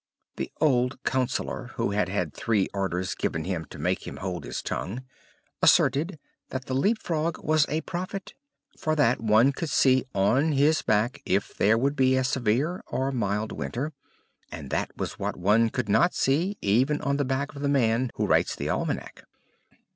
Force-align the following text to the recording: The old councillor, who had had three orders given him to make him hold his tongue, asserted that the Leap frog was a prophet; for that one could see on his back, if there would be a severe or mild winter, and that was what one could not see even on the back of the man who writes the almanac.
The 0.37 0.51
old 0.59 1.03
councillor, 1.03 1.73
who 1.75 1.91
had 1.91 2.09
had 2.09 2.33
three 2.33 2.67
orders 2.73 3.13
given 3.13 3.43
him 3.43 3.65
to 3.65 3.77
make 3.77 4.07
him 4.07 4.17
hold 4.17 4.43
his 4.45 4.63
tongue, 4.63 5.03
asserted 5.61 6.17
that 6.49 6.65
the 6.65 6.73
Leap 6.73 6.97
frog 6.97 7.37
was 7.43 7.67
a 7.69 7.81
prophet; 7.81 8.33
for 8.79 8.95
that 8.95 9.21
one 9.21 9.51
could 9.51 9.69
see 9.69 10.03
on 10.15 10.53
his 10.53 10.81
back, 10.81 11.21
if 11.23 11.53
there 11.55 11.77
would 11.77 11.95
be 11.95 12.17
a 12.17 12.23
severe 12.23 12.83
or 12.87 13.11
mild 13.11 13.51
winter, 13.51 13.93
and 14.51 14.71
that 14.71 14.89
was 14.97 15.19
what 15.19 15.37
one 15.37 15.69
could 15.69 15.87
not 15.87 16.15
see 16.15 16.57
even 16.61 16.99
on 17.01 17.17
the 17.17 17.23
back 17.23 17.55
of 17.55 17.61
the 17.61 17.69
man 17.69 18.09
who 18.15 18.25
writes 18.25 18.55
the 18.55 18.69
almanac. 18.69 19.23